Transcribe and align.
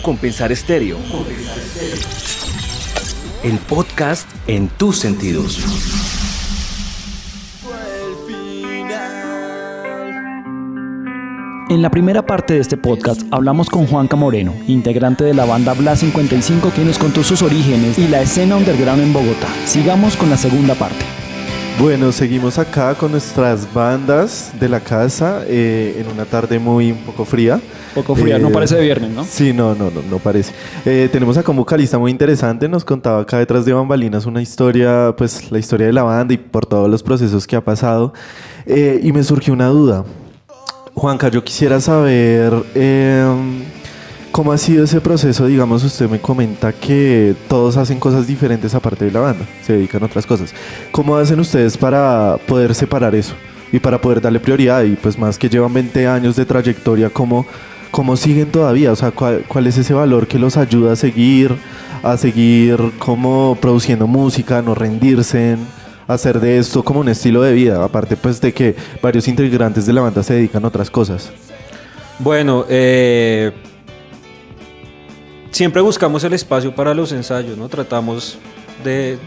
Compensar 0.00 0.52
Estéreo. 0.52 0.96
El 3.42 3.58
podcast 3.58 4.28
en 4.46 4.68
tus 4.68 4.98
sentidos. 4.98 5.60
En 11.68 11.80
la 11.80 11.90
primera 11.90 12.24
parte 12.26 12.54
de 12.54 12.60
este 12.60 12.76
podcast 12.76 13.22
hablamos 13.30 13.68
con 13.70 13.86
Juanca 13.86 14.14
Moreno, 14.14 14.54
integrante 14.66 15.24
de 15.24 15.34
la 15.34 15.44
banda 15.44 15.72
Bla 15.72 15.96
55 15.96 16.72
que 16.74 16.84
nos 16.84 16.98
contó 16.98 17.22
sus 17.22 17.42
orígenes 17.42 17.98
y 17.98 18.08
la 18.08 18.20
escena 18.20 18.56
underground 18.56 19.02
en 19.02 19.12
Bogotá. 19.12 19.48
Sigamos 19.64 20.16
con 20.16 20.30
la 20.30 20.36
segunda 20.36 20.74
parte. 20.74 21.21
Bueno, 21.82 22.12
seguimos 22.12 22.60
acá 22.60 22.94
con 22.94 23.10
nuestras 23.10 23.74
bandas 23.74 24.52
de 24.60 24.68
la 24.68 24.78
casa 24.78 25.42
eh, 25.48 25.96
en 25.98 26.06
una 26.12 26.24
tarde 26.24 26.60
muy 26.60 26.92
un 26.92 26.98
poco 26.98 27.24
fría. 27.24 27.60
Poco 27.92 28.14
fría, 28.14 28.38
no 28.38 28.50
Eh, 28.50 28.52
parece 28.52 28.76
de 28.76 28.82
viernes, 28.82 29.10
¿no? 29.10 29.24
Sí, 29.24 29.52
no, 29.52 29.74
no, 29.74 29.90
no, 29.90 30.00
no 30.08 30.18
parece. 30.20 30.52
Eh, 30.86 31.08
tenemos 31.10 31.36
acá 31.36 31.50
un 31.50 31.56
vocalista 31.56 31.98
muy 31.98 32.12
interesante, 32.12 32.68
nos 32.68 32.84
contaba 32.84 33.22
acá 33.22 33.38
detrás 33.38 33.64
de 33.64 33.72
bambalinas 33.72 34.26
una 34.26 34.40
historia, 34.40 35.12
pues 35.18 35.50
la 35.50 35.58
historia 35.58 35.88
de 35.88 35.92
la 35.92 36.04
banda 36.04 36.32
y 36.32 36.36
por 36.36 36.66
todos 36.66 36.88
los 36.88 37.02
procesos 37.02 37.48
que 37.48 37.56
ha 37.56 37.64
pasado. 37.64 38.12
Y 38.64 39.10
me 39.10 39.24
surgió 39.24 39.52
una 39.52 39.66
duda. 39.66 40.04
Juanca, 40.94 41.30
yo 41.30 41.42
quisiera 41.42 41.80
saber 41.80 42.52
em, 42.76 43.64
cómo 44.32 44.50
ha 44.50 44.58
sido 44.58 44.84
ese 44.84 45.00
proceso. 45.00 45.46
Digamos, 45.46 45.84
usted 45.84 46.08
me 46.08 46.18
comenta 46.18 46.72
que 46.72 47.36
todos 47.48 47.76
hacen 47.76 48.00
cosas 48.00 48.26
diferentes 48.26 48.74
aparte 48.74 49.04
de 49.04 49.12
la 49.12 49.20
banda, 49.20 49.44
se 49.62 49.74
dedican 49.74 50.02
a 50.02 50.06
otras 50.06 50.26
cosas. 50.26 50.52
¿Cómo 50.90 51.16
hacen 51.16 51.38
ustedes 51.38 51.76
para 51.76 52.38
poder 52.48 52.74
separar 52.74 53.14
eso 53.14 53.34
y 53.70 53.78
para 53.78 54.00
poder 54.00 54.20
darle 54.20 54.40
prioridad? 54.40 54.82
Y 54.82 54.96
pues 54.96 55.16
más 55.18 55.38
que 55.38 55.48
llevan 55.48 55.72
20 55.72 56.08
años 56.08 56.34
de 56.34 56.46
trayectoria, 56.46 57.10
¿cómo, 57.10 57.46
cómo 57.90 58.16
siguen 58.16 58.50
todavía? 58.50 58.90
O 58.90 58.96
sea, 58.96 59.12
¿cuál, 59.12 59.44
cuál 59.46 59.66
es 59.66 59.76
ese 59.78 59.94
valor 59.94 60.26
que 60.26 60.38
los 60.38 60.56
ayuda 60.56 60.94
a 60.94 60.96
seguir, 60.96 61.54
a 62.02 62.16
seguir 62.16 62.78
como 62.98 63.56
produciendo 63.60 64.08
música, 64.08 64.62
no 64.62 64.74
rendirse? 64.74 65.56
hacer 66.08 66.40
de 66.40 66.58
esto 66.58 66.82
como 66.82 67.00
un 67.00 67.08
estilo 67.08 67.40
de 67.40 67.54
vida, 67.54 67.82
aparte 67.82 68.16
pues 68.16 68.38
de 68.40 68.52
que 68.52 68.74
varios 69.00 69.28
integrantes 69.28 69.86
de 69.86 69.92
la 69.94 70.02
banda 70.02 70.22
se 70.22 70.34
dedican 70.34 70.62
a 70.64 70.68
otras 70.68 70.90
cosas. 70.90 71.30
Bueno, 72.18 72.66
eh, 72.68 73.52
siempre 75.52 75.80
buscamos 75.80 76.24
el 76.24 76.32
espacio 76.32 76.74
para 76.74 76.94
los 76.94 77.12
ensayos, 77.12 77.56
¿no? 77.56 77.68
Tratamos 77.68 78.38
de, 78.82 79.18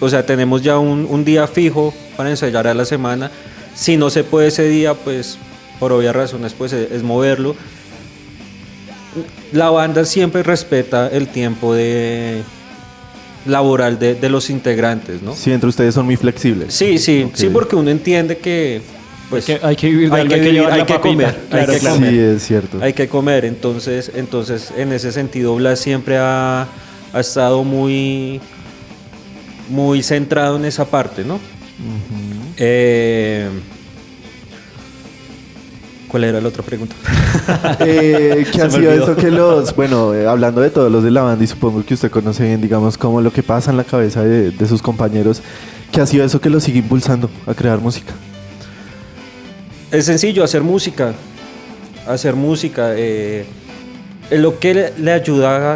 o 0.00 0.08
sea, 0.08 0.24
tenemos 0.24 0.62
ya 0.62 0.78
un, 0.78 1.06
un 1.08 1.24
día 1.24 1.46
fijo 1.46 1.92
para 2.16 2.30
ensayar 2.30 2.66
a 2.66 2.74
la 2.74 2.84
semana. 2.84 3.30
Si 3.74 3.96
no 3.96 4.08
se 4.08 4.24
puede 4.24 4.48
ese 4.48 4.68
día, 4.68 4.94
pues 4.94 5.36
por 5.78 5.92
obvias 5.92 6.14
razones, 6.14 6.54
pues 6.56 6.72
es, 6.72 6.90
es 6.90 7.02
moverlo. 7.02 7.56
La 9.52 9.70
banda 9.70 10.04
siempre 10.04 10.42
respeta 10.42 11.08
el 11.08 11.28
tiempo 11.28 11.74
de 11.74 12.42
laboral 13.46 13.98
de, 13.98 14.14
de 14.14 14.28
los 14.30 14.48
integrantes, 14.48 15.22
¿no? 15.22 15.34
Sí, 15.34 15.52
entre 15.52 15.68
ustedes 15.68 15.94
son 15.94 16.06
muy 16.06 16.16
flexibles. 16.16 16.72
Sí, 16.72 16.98
sí, 16.98 17.30
sí, 17.34 17.48
porque 17.50 17.76
uno 17.76 17.90
entiende 17.90 18.38
que 18.38 18.80
pues 19.30 19.48
Hay 19.48 19.58
que- 19.58 19.66
hay 19.66 19.76
que 19.76 19.86
vivir 19.90 20.10
de 20.10 20.14
hay 20.16 20.20
algo, 20.22 20.28
que, 20.28 20.34
hay 20.34 20.40
que 20.40 20.44
vivir, 20.46 20.60
llevar 20.60 20.72
hay 20.72 20.78
la 20.80 20.86
que 20.86 20.94
papita. 20.94 21.08
comer, 21.10 21.40
Claro, 21.50 21.72
hay 21.72 21.78
que 21.80 21.88
comer. 21.88 22.10
Sí, 22.10 22.18
es 22.18 22.42
cierto. 22.46 22.78
Hay 22.82 22.92
que 22.92 23.08
comer, 23.08 23.44
entonces, 23.44 24.12
entonces 24.14 24.72
en 24.76 24.92
ese 24.92 25.12
sentido 25.12 25.54
Blas 25.56 25.78
siempre 25.80 26.18
ha, 26.18 26.66
ha 27.12 27.20
estado 27.20 27.64
muy, 27.64 28.40
muy 29.68 30.02
centrado 30.02 30.56
en 30.56 30.64
esa 30.66 30.84
parte, 30.84 31.24
¿no? 31.24 31.38
Eh, 32.58 33.48
¿Cuál 36.08 36.24
era 36.24 36.40
la 36.40 36.48
otra 36.48 36.62
pregunta? 36.62 36.94
Eh, 37.80 38.46
¿Qué 38.52 38.62
ha 38.62 38.70
sido 38.70 38.92
eso 38.92 39.16
que 39.16 39.30
los, 39.30 39.74
bueno, 39.76 40.14
eh, 40.14 40.26
hablando 40.26 40.60
de 40.60 40.70
todos 40.70 40.90
los 40.90 41.02
de 41.02 41.10
la 41.10 41.22
banda 41.22 41.42
y 41.42 41.46
supongo 41.48 41.84
que 41.84 41.94
usted 41.94 42.10
conoce 42.10 42.44
bien, 42.44 42.60
digamos, 42.60 42.96
como 42.96 43.20
lo 43.20 43.32
que 43.32 43.42
pasa 43.42 43.72
en 43.72 43.76
la 43.76 43.82
cabeza 43.84 44.22
de, 44.22 44.50
de 44.52 44.66
sus 44.68 44.80
compañeros, 44.80 45.42
¿qué 45.90 46.00
ha 46.00 46.06
sido 46.06 46.24
eso 46.24 46.40
que 46.40 46.48
los 46.48 46.62
sigue 46.62 46.78
impulsando 46.78 47.28
a 47.46 47.54
crear 47.54 47.80
música? 47.80 48.12
Es 49.94 50.06
sencillo, 50.06 50.42
hacer 50.42 50.62
música. 50.62 51.14
Hacer 52.06 52.34
música. 52.34 52.94
eh, 52.96 53.44
lo 54.30 54.58
que 54.58 54.74
le, 54.74 54.92
le 54.98 55.12
ayuda 55.12 55.74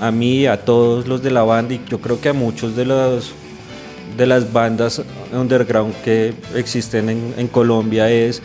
a, 0.00 0.06
a 0.06 0.10
mí, 0.10 0.46
a 0.46 0.64
todos 0.64 1.06
los 1.06 1.22
de 1.22 1.30
la 1.30 1.42
banda 1.42 1.74
y 1.74 1.80
yo 1.88 2.00
creo 2.00 2.18
que 2.20 2.30
a 2.30 2.32
muchos 2.32 2.74
de 2.76 2.84
los 2.86 3.32
de 4.16 4.26
las 4.26 4.50
bandas 4.50 5.02
underground 5.34 5.92
que 6.02 6.32
existen 6.54 7.10
en, 7.10 7.34
en 7.36 7.48
Colombia 7.48 8.10
es 8.10 8.40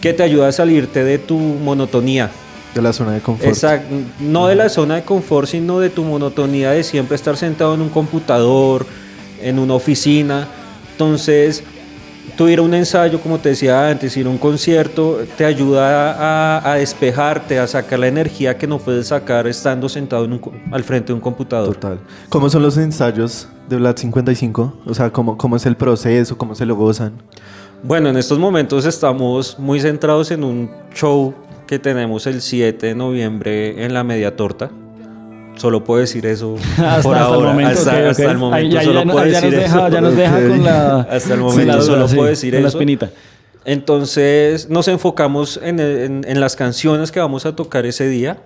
que 0.00 0.12
te 0.12 0.24
ayuda 0.24 0.48
a 0.48 0.52
salirte 0.52 1.04
de 1.04 1.18
tu 1.18 1.38
monotonía. 1.38 2.28
De 2.74 2.82
la 2.82 2.92
zona 2.92 3.12
de 3.12 3.20
confort. 3.20 3.48
Exacto, 3.48 3.94
no 4.18 4.48
de 4.48 4.56
la 4.56 4.68
zona 4.68 4.96
de 4.96 5.02
confort, 5.02 5.46
sino 5.46 5.78
de 5.78 5.90
tu 5.90 6.02
monotonía 6.02 6.72
de 6.72 6.82
siempre 6.82 7.14
estar 7.14 7.36
sentado 7.36 7.74
en 7.74 7.82
un 7.82 7.90
computador, 7.90 8.86
en 9.40 9.60
una 9.60 9.74
oficina. 9.74 10.48
Entonces, 10.92 11.62
tú 12.36 12.48
ir 12.48 12.58
a 12.58 12.62
un 12.62 12.72
ensayo, 12.74 13.20
como 13.20 13.38
te 13.38 13.50
decía 13.50 13.88
antes, 13.90 14.16
ir 14.16 14.26
a 14.26 14.30
un 14.30 14.38
concierto, 14.38 15.18
te 15.36 15.44
ayuda 15.44 16.12
a, 16.58 16.72
a 16.72 16.74
despejarte, 16.76 17.58
a 17.58 17.66
sacar 17.66 17.98
la 17.98 18.08
energía 18.08 18.56
que 18.56 18.66
no 18.66 18.78
puedes 18.78 19.08
sacar 19.08 19.46
estando 19.46 19.88
sentado 19.88 20.24
en 20.24 20.32
un 20.34 20.38
co- 20.38 20.52
al 20.70 20.82
frente 20.84 21.08
de 21.08 21.14
un 21.14 21.20
computador. 21.20 21.74
Total. 21.74 21.98
¿Cómo 22.28 22.48
son 22.48 22.62
los 22.62 22.76
ensayos 22.76 23.48
de 23.68 23.76
Vlad 23.76 23.96
55? 23.96 24.78
O 24.86 24.94
sea, 24.94 25.10
¿cómo, 25.10 25.36
cómo 25.36 25.56
es 25.56 25.66
el 25.66 25.76
proceso? 25.76 26.36
¿Cómo 26.38 26.54
se 26.54 26.64
lo 26.66 26.74
gozan? 26.76 27.12
Bueno, 27.82 28.08
en 28.10 28.16
estos 28.16 28.38
momentos 28.38 28.86
estamos 28.86 29.58
muy 29.58 29.80
centrados 29.80 30.30
en 30.30 30.44
un 30.44 30.70
show 30.94 31.34
que 31.66 31.78
tenemos 31.78 32.26
el 32.26 32.40
7 32.42 32.86
de 32.86 32.94
noviembre 32.94 33.84
en 33.84 33.92
la 33.94 34.04
Media 34.04 34.36
Torta. 34.36 34.70
Solo 35.56 35.84
puedo 35.84 36.00
decir 36.00 36.24
eso 36.26 36.56
Hasta, 36.78 37.02
por 37.02 37.14
hasta 37.14 37.24
ahora. 37.26 37.48
el 37.50 37.54
momento. 37.56 37.80
hasta, 37.80 38.30
el 38.30 38.38
momento 38.38 38.78
Ahí 38.78 38.84
solo 38.84 39.00
ya 39.04 39.12
puedo 39.12 39.26
ya 39.26 39.32
nos 39.32 39.42
decir 39.42 39.50
deja, 39.60 39.76
eso. 39.78 39.88
ya 39.90 40.00
nos 40.00 40.16
deja 40.16 40.36
Ok. 40.38 40.48
con 40.48 40.64
la. 40.64 41.00
Hasta 41.02 41.34
el 41.34 41.40
momento 41.40 41.72
duda, 41.74 41.82
solo 41.82 42.08
sí, 42.08 42.16
puedo 42.16 42.28
decir 42.28 42.52
con 42.54 42.62
la 42.62 42.68
eso. 42.68 42.78
espinita. 42.78 43.10
Entonces 43.64 44.68
nos 44.70 44.88
enfocamos 44.88 45.60
en, 45.62 45.78
en- 45.78 46.24
en 46.26 46.40
las 46.40 46.56
canciones 46.56 47.12
que 47.12 47.20
vamos 47.20 47.46
a 47.46 47.54
tocar 47.54 47.86
ese 47.86 48.08
día 48.08 48.38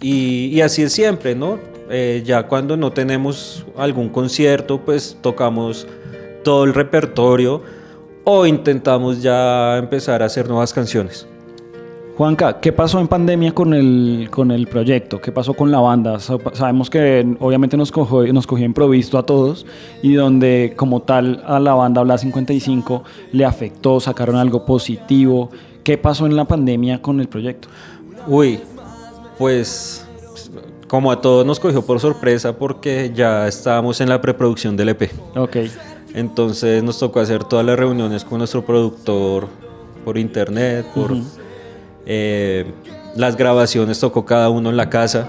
y, 0.00 0.46
y 0.52 0.60
así 0.60 0.82
es 0.82 0.92
siempre, 0.92 1.34
¿no? 1.34 1.58
Eh, 1.90 2.22
ya 2.24 2.44
cuando 2.46 2.76
no 2.76 2.92
tenemos 2.92 3.64
algún 3.76 4.08
concierto, 4.08 4.80
pues 4.84 5.16
tocamos 5.20 5.86
todo 6.44 6.64
el 6.64 6.74
repertorio 6.74 7.62
o 8.24 8.46
intentamos 8.46 9.22
ya 9.22 9.76
empezar 9.78 10.22
a 10.22 10.26
hacer 10.26 10.48
nuevas 10.48 10.72
canciones. 10.72 11.26
Juanca, 12.16 12.60
¿qué 12.60 12.72
pasó 12.72 12.98
en 12.98 13.08
pandemia 13.08 13.52
con 13.52 13.74
el, 13.74 14.28
con 14.30 14.50
el 14.50 14.66
proyecto? 14.68 15.20
¿Qué 15.20 15.32
pasó 15.32 15.52
con 15.52 15.70
la 15.70 15.80
banda? 15.80 16.18
Sa- 16.18 16.38
Sabemos 16.54 16.88
que 16.88 17.26
obviamente 17.40 17.76
nos 17.76 17.92
cogió, 17.92 18.32
nos 18.32 18.46
cogió 18.46 18.64
improvisto 18.64 19.18
a 19.18 19.24
todos 19.26 19.66
y 20.02 20.14
donde 20.14 20.72
como 20.76 21.02
tal 21.02 21.42
a 21.46 21.60
la 21.60 21.74
banda 21.74 22.02
Bla 22.02 22.16
55 22.16 23.04
le 23.32 23.44
afectó, 23.44 24.00
sacaron 24.00 24.36
algo 24.36 24.64
positivo. 24.64 25.50
¿Qué 25.84 25.98
pasó 25.98 26.24
en 26.24 26.36
la 26.36 26.46
pandemia 26.46 27.02
con 27.02 27.20
el 27.20 27.28
proyecto? 27.28 27.68
Uy, 28.26 28.60
pues 29.38 30.06
como 30.88 31.12
a 31.12 31.20
todos 31.20 31.44
nos 31.44 31.60
cogió 31.60 31.84
por 31.84 32.00
sorpresa 32.00 32.56
porque 32.56 33.12
ya 33.14 33.46
estábamos 33.46 34.00
en 34.00 34.08
la 34.08 34.22
preproducción 34.22 34.74
del 34.74 34.88
EP. 34.88 35.10
Ok. 35.36 35.56
Entonces 36.14 36.82
nos 36.82 36.98
tocó 36.98 37.20
hacer 37.20 37.44
todas 37.44 37.66
las 37.66 37.78
reuniones 37.78 38.24
con 38.24 38.38
nuestro 38.38 38.64
productor 38.64 39.48
por 40.02 40.16
internet, 40.16 40.86
por 40.94 41.14
eh, 42.06 42.64
las 43.16 43.36
grabaciones 43.36 43.98
tocó 44.00 44.24
cada 44.24 44.48
uno 44.48 44.70
en 44.70 44.76
la 44.76 44.88
casa, 44.88 45.28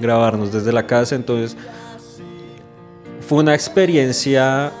grabarnos 0.00 0.52
desde 0.52 0.72
la 0.72 0.86
casa. 0.86 1.14
Entonces 1.14 1.56
fue 3.20 3.38
una 3.38 3.54
experiencia 3.54 4.72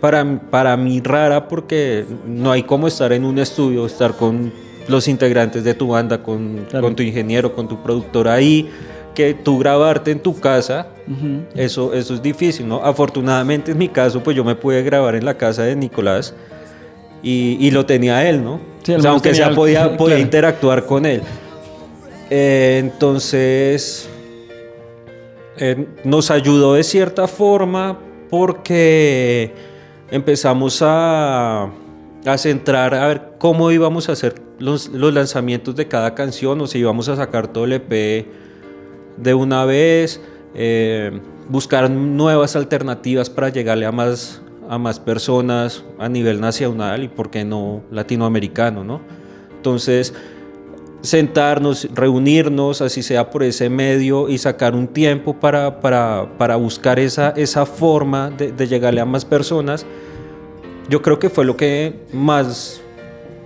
para, 0.00 0.40
para 0.50 0.76
mí 0.76 1.00
rara 1.02 1.48
porque 1.48 2.04
no 2.26 2.52
hay 2.52 2.62
como 2.62 2.86
estar 2.86 3.12
en 3.12 3.24
un 3.24 3.38
estudio, 3.38 3.86
estar 3.86 4.14
con 4.16 4.52
los 4.86 5.08
integrantes 5.08 5.64
de 5.64 5.74
tu 5.74 5.88
banda, 5.88 6.22
con, 6.22 6.66
Claro. 6.68 6.86
con 6.86 6.94
tu 6.96 7.02
ingeniero, 7.02 7.54
con 7.54 7.66
tu 7.68 7.82
productor 7.82 8.28
ahí, 8.28 8.70
que 9.14 9.32
tú 9.32 9.58
grabarte 9.58 10.10
en 10.10 10.20
tu 10.20 10.38
casa, 10.38 10.88
eso, 11.54 11.94
eso 11.94 12.14
es 12.14 12.22
difícil, 12.22 12.66
¿no? 12.68 12.84
Afortunadamente 12.84 13.72
en 13.72 13.78
mi 13.78 13.88
caso, 13.88 14.22
pues 14.22 14.36
yo 14.36 14.44
me 14.44 14.54
pude 14.56 14.82
grabar 14.82 15.14
en 15.14 15.24
la 15.24 15.36
casa 15.38 15.62
de 15.62 15.74
Nicolás 15.76 16.34
y, 17.22 17.56
y 17.60 17.70
lo 17.70 17.86
tenía 17.86 18.28
él, 18.28 18.42
¿no? 18.44 18.60
Sí, 18.84 18.92
al 18.92 19.00
o 19.00 19.02
sea, 19.02 19.10
menos 19.10 19.24
aunque 19.26 19.34
sea 19.34 19.54
podía, 19.54 19.84
podía 19.96 20.14
claro. 20.14 20.22
interactuar 20.22 20.86
con 20.86 21.06
él. 21.06 21.22
Eh, 22.30 22.78
entonces, 22.80 24.08
eh, 25.56 25.86
nos 26.04 26.30
ayudó 26.30 26.74
de 26.74 26.84
cierta 26.84 27.26
forma 27.26 27.98
porque 28.30 29.52
empezamos 30.10 30.80
a, 30.82 31.64
a 32.24 32.38
centrar 32.38 32.94
a 32.94 33.08
ver 33.08 33.22
cómo 33.38 33.70
íbamos 33.70 34.08
a 34.08 34.12
hacer 34.12 34.34
los, 34.58 34.88
los 34.88 35.12
lanzamientos 35.12 35.76
de 35.76 35.88
cada 35.88 36.14
canción 36.14 36.60
o 36.60 36.66
si 36.66 36.78
íbamos 36.78 37.08
a 37.08 37.16
sacar 37.16 37.48
todo 37.48 37.64
el 37.64 37.74
EP 37.74 38.26
de 39.16 39.34
una 39.34 39.64
vez, 39.64 40.20
eh, 40.54 41.20
buscar 41.48 41.90
nuevas 41.90 42.56
alternativas 42.56 43.30
para 43.30 43.48
llegarle 43.48 43.86
a 43.86 43.92
más, 43.92 44.42
a 44.68 44.78
más 44.78 45.00
personas 45.00 45.84
a 45.98 46.08
nivel 46.08 46.40
nacional 46.40 47.02
y 47.02 47.08
por 47.08 47.30
qué 47.30 47.44
no 47.44 47.82
latinoamericano, 47.90 48.84
¿no? 48.84 49.00
Entonces, 49.56 50.14
sentarnos, 51.04 51.86
reunirnos, 51.92 52.80
así 52.80 53.02
sea 53.02 53.30
por 53.30 53.42
ese 53.42 53.68
medio 53.68 54.28
y 54.28 54.38
sacar 54.38 54.74
un 54.74 54.88
tiempo 54.88 55.34
para, 55.34 55.80
para, 55.80 56.26
para 56.38 56.56
buscar 56.56 56.98
esa, 56.98 57.30
esa 57.36 57.66
forma 57.66 58.30
de, 58.30 58.52
de, 58.52 58.66
llegarle 58.66 59.02
a 59.02 59.04
más 59.04 59.24
personas, 59.24 59.84
yo 60.88 61.02
creo 61.02 61.18
que 61.18 61.28
fue 61.28 61.44
lo 61.44 61.56
que 61.56 61.94
más... 62.12 62.80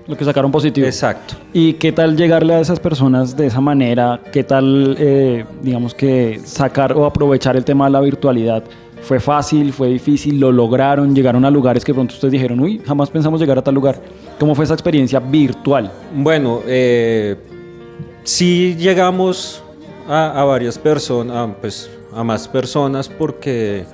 Lo 0.06 0.16
que 0.16 0.24
sacaron 0.24 0.50
positivo. 0.50 0.86
Exacto. 0.86 1.34
¿Y 1.52 1.74
qué 1.74 1.92
tal 1.92 2.16
llegarle 2.16 2.54
a 2.54 2.60
esas 2.60 2.80
personas 2.80 3.36
de 3.36 3.48
esa 3.48 3.60
manera? 3.60 4.18
¿Qué 4.32 4.42
tal, 4.42 4.96
eh, 4.98 5.44
digamos 5.62 5.92
que, 5.92 6.40
sacar 6.44 6.94
o 6.94 7.04
aprovechar 7.04 7.56
el 7.56 7.64
tema 7.64 7.84
de 7.84 7.90
la 7.90 8.00
virtualidad? 8.00 8.64
¿Fue 9.02 9.20
fácil? 9.20 9.72
¿Fue 9.72 9.88
difícil? 9.88 10.38
¿Lo 10.38 10.52
lograron? 10.52 11.14
¿Llegaron 11.14 11.44
a 11.44 11.50
lugares 11.50 11.84
que 11.84 11.94
pronto 11.94 12.14
ustedes 12.14 12.32
dijeron, 12.32 12.60
uy, 12.60 12.80
jamás 12.84 13.10
pensamos 13.10 13.40
llegar 13.40 13.58
a 13.58 13.62
tal 13.62 13.74
lugar? 13.74 14.00
¿Cómo 14.38 14.54
fue 14.54 14.64
esa 14.64 14.74
experiencia 14.74 15.18
virtual? 15.20 15.90
Bueno, 16.14 16.60
eh, 16.66 17.36
sí 18.22 18.76
llegamos 18.78 19.62
a, 20.08 20.40
a 20.40 20.44
varias 20.44 20.78
personas, 20.78 21.50
pues 21.60 21.90
a 22.12 22.22
más 22.24 22.48
personas 22.48 23.08
porque 23.08 23.84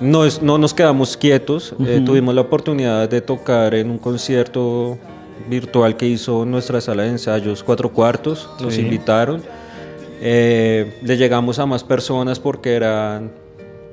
no, 0.00 0.24
es, 0.24 0.42
no 0.42 0.58
nos 0.58 0.74
quedamos 0.74 1.16
quietos. 1.16 1.72
Uh 1.72 1.82
-huh. 1.82 1.88
eh, 1.88 2.00
tuvimos 2.04 2.34
la 2.34 2.42
oportunidad 2.42 3.08
de 3.08 3.20
tocar 3.20 3.74
en 3.74 3.90
un 3.90 3.98
concierto 3.98 4.98
virtual 5.48 5.96
que 5.96 6.06
hizo 6.06 6.44
nuestra 6.44 6.80
sala 6.80 7.04
de 7.04 7.10
ensayos 7.10 7.62
Cuatro 7.62 7.92
Cuartos. 7.92 8.48
Nos 8.60 8.74
sí. 8.74 8.82
invitaron. 8.82 9.42
Eh, 10.20 10.98
le 11.02 11.16
llegamos 11.16 11.58
a 11.58 11.66
más 11.66 11.84
personas 11.84 12.40
porque 12.40 12.74
eran 12.74 13.30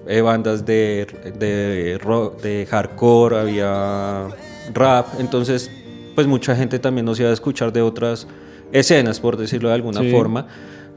eh, 0.08 0.22
bandas 0.22 0.66
de, 0.66 1.08
de, 1.38 1.98
rock, 1.98 2.42
de 2.42 2.66
hardcore, 2.66 3.40
había 3.40 4.28
rap. 4.74 5.08
Entonces, 5.20 5.70
pues 6.14 6.28
mucha 6.28 6.56
gente 6.56 6.80
también 6.80 7.06
nos 7.06 7.20
iba 7.20 7.30
a 7.30 7.34
escuchar 7.34 7.74
de 7.74 7.82
otras 7.82 8.28
escenas, 8.72 9.20
por 9.20 9.36
decirlo 9.38 9.70
de 9.70 9.76
alguna 9.76 10.02
sí. 10.02 10.12
forma. 10.12 10.48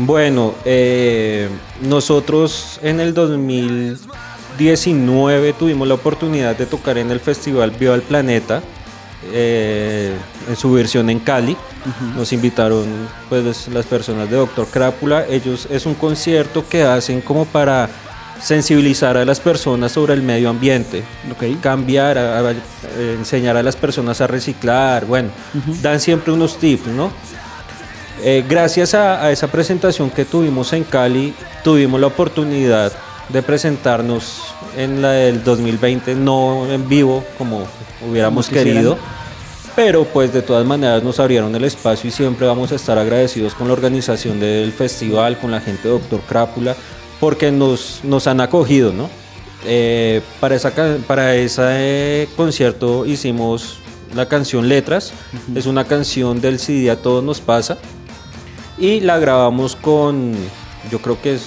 Bueno, 0.05 0.53
eh, 0.65 1.49
nosotros 1.81 2.79
en 2.83 2.99
el 2.99 3.15
2019 3.15 5.53
tuvimos 5.53 5.87
la 5.87 5.95
oportunidad 5.95 6.55
de 6.55 6.67
tocar 6.67 6.99
en 6.99 7.09
el 7.09 7.21
festival 7.21 7.71
Viva 7.71 7.95
el 7.95 8.03
Planeta. 8.03 8.61
Eh, 9.33 10.13
en 10.47 10.55
su 10.55 10.71
versión 10.71 11.09
en 11.09 11.19
Cali. 11.19 11.51
Uh 11.51 11.55
-huh. 11.55 12.15
Nos 12.15 12.31
invitaron 12.33 12.85
pues 13.29 13.67
las 13.67 13.85
personas 13.85 14.29
de 14.29 14.37
Doctor 14.37 14.67
Crápula. 14.67 15.25
Ellos 15.27 15.67
es 15.69 15.85
un 15.85 15.95
concierto 15.95 16.63
que 16.67 16.83
hacen 16.83 17.21
como 17.21 17.45
para 17.45 17.89
sensibilizar 18.41 19.17
a 19.17 19.25
las 19.25 19.39
personas 19.39 19.91
sobre 19.91 20.13
el 20.13 20.21
medio 20.21 20.49
ambiente, 20.49 21.03
okay. 21.31 21.55
cambiar, 21.55 22.17
a, 22.17 22.39
a, 22.39 22.49
a, 22.49 22.53
enseñar 23.17 23.57
a 23.57 23.63
las 23.63 23.75
personas 23.75 24.21
a 24.21 24.27
reciclar, 24.27 25.05
bueno, 25.05 25.29
uh 25.55 25.57
-huh. 25.57 25.81
dan 25.81 25.99
siempre 25.99 26.31
unos 26.31 26.57
tips, 26.57 26.87
¿no? 26.87 27.11
Eh, 28.23 28.43
gracias 28.47 28.93
a, 28.93 29.23
a, 29.23 29.31
esa 29.31 29.47
presentación 29.47 30.09
que 30.11 30.23
tuvimos 30.25 30.71
en 30.73 30.83
Cali, 30.83 31.33
tuvimos 31.63 31.99
la 31.99 32.07
oportunidad 32.07 32.91
de 33.29 33.41
presentarnos 33.41 34.53
en 34.75 35.01
la 35.01 35.11
del 35.11 35.43
2020, 35.43 36.15
no 36.15 36.67
en 36.71 36.87
vivo 36.87 37.23
como 37.37 37.65
hubiéramos 38.07 38.49
querido, 38.49 38.97
pero 39.77 40.05
pues 40.05 40.33
de 40.33 40.41
todas 40.41 40.65
maneras 40.65 41.03
nos 41.03 41.19
abrieron 41.19 41.55
el 41.55 41.63
espacio 41.63 42.07
y 42.07 42.11
siempre 42.11 42.47
vamos 42.47 42.71
a 42.71 42.75
estar 42.75 42.97
agradecidos 42.97 43.53
con 43.53 43.67
la 43.67 43.73
organización 43.73 44.39
del 44.39 44.71
festival, 44.71 45.37
con 45.37 45.51
la 45.51 45.61
gente 45.61 45.83
de 45.87 45.91
Doctor 45.91 46.19
Crápula, 46.21 46.75
porque 47.19 47.51
nos, 47.51 47.99
nos 48.03 48.25
han 48.25 48.41
acogido, 48.41 48.91
¿no? 48.91 49.07
Eh, 49.67 50.21
para, 50.39 50.55
esa, 50.55 50.73
para 51.05 51.35
ese 51.35 52.27
concierto 52.35 53.05
hicimos 53.05 53.77
la 54.15 54.27
canción 54.27 54.67
Letras, 54.67 55.13
uh 55.31 55.51
-huh. 55.53 55.57
es 55.59 55.67
una 55.67 55.85
canción 55.85 56.41
del 56.41 56.57
CD 56.57 56.89
A 56.89 56.95
Todos 56.95 57.23
Nos 57.23 57.39
Pasa, 57.39 57.77
y 58.79 59.01
la 59.01 59.19
grabamos 59.19 59.75
con, 59.75 60.33
yo 60.89 60.99
creo 61.03 61.21
que 61.21 61.35
es 61.35 61.43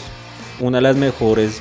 una 0.60 0.78
de 0.78 0.82
las 0.82 0.94
mejores 0.94 1.60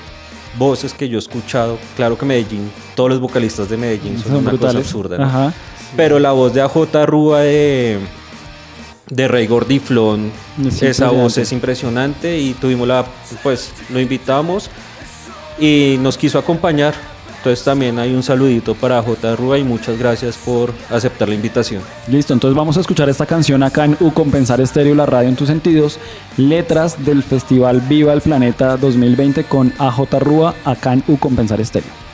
voces 0.59 0.93
que 0.93 1.09
yo 1.09 1.17
he 1.17 1.19
escuchado. 1.19 1.79
Claro 1.95 2.15
que 2.15 2.27
Medellín, 2.27 2.71
todos 2.95 3.09
los 3.09 3.19
vocalistas 3.19 3.69
de 3.69 3.77
Medellín 3.77 4.19
son, 4.19 4.23
son 4.23 4.35
una 4.35 4.49
brutales. 4.51 4.75
cosa 4.75 4.87
absurda. 4.87 5.17
¿no? 5.17 5.53
Pero 5.95 6.19
la 6.19 6.31
voz 6.31 6.53
de 6.53 6.61
AJ 6.61 7.05
Rúa 7.05 7.41
de, 7.41 7.99
de 9.09 9.27
Rey 9.27 9.47
Gordiflón, 9.47 10.31
es 10.65 10.81
esa 10.83 11.09
voz 11.09 11.37
es 11.37 11.51
impresionante 11.51 12.37
y 12.39 12.53
tuvimos 12.53 12.87
la, 12.87 13.05
pues 13.43 13.71
lo 13.89 13.99
invitamos 13.99 14.69
y 15.59 15.97
nos 15.99 16.17
quiso 16.17 16.39
acompañar. 16.39 16.93
Entonces 17.37 17.63
también 17.63 17.97
hay 17.99 18.13
un 18.13 18.21
saludito 18.21 18.75
para 18.75 19.01
J. 19.01 19.35
Rúa 19.37 19.57
y 19.57 19.63
muchas 19.63 19.97
gracias 19.97 20.35
por 20.35 20.73
aceptar 20.89 21.29
la 21.29 21.35
invitación. 21.35 21.81
Listo, 22.09 22.33
entonces 22.33 22.55
vamos 22.55 22.75
a 22.75 22.81
escuchar 22.81 23.07
esta 23.07 23.25
canción 23.25 23.63
acá 23.63 23.85
en 23.85 23.95
U 24.01 24.11
Compensar 24.11 24.59
Estéreo, 24.59 24.93
la 24.93 25.05
radio 25.05 25.29
en 25.29 25.37
tus 25.37 25.47
sentidos. 25.47 25.99
Letras 26.35 27.05
del 27.05 27.23
Festival 27.23 27.79
Viva 27.79 28.11
el 28.11 28.19
Planeta 28.19 28.75
2020 28.75 29.45
con 29.45 29.73
AJ 29.77 30.19
Rúa 30.19 30.53
acá 30.65 30.91
en 30.91 31.03
U 31.07 31.17
Compensar 31.17 31.61
Estéreo. 31.61 32.08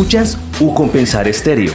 Escuchas 0.00 0.38
U 0.60 0.72
Compensar 0.72 1.28
Estéreo, 1.28 1.74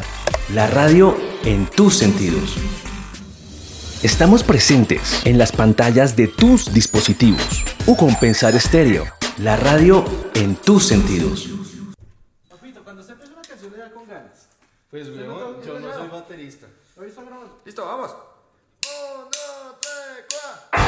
La 0.53 0.67
radio 0.67 1.17
en 1.43 1.65
tus 1.65 1.97
sentidos. 1.97 2.55
Estamos 4.03 4.43
presentes 4.43 5.19
en 5.25 5.37
las 5.37 5.51
pantallas 5.51 6.15
de 6.15 6.29
tus 6.29 6.73
dispositivos. 6.73 7.65
U 7.85 7.97
Compensar 7.97 8.55
Estéreo, 8.55 9.03
la 9.39 9.57
radio 9.57 10.05
en 10.33 10.55
tus 10.55 10.85
sentidos. 10.85 11.49
Pues 14.89 15.07
yo 15.07 15.77
no 15.77 15.93
soy 15.93 16.07
baterista. 16.07 16.67
Listo, 17.65 17.85
vamos. 17.85 18.11
Não 19.65 19.73
tem 19.73 20.23
qual. 20.29 20.85